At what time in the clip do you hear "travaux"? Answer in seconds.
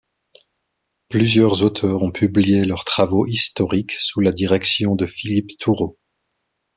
2.85-3.27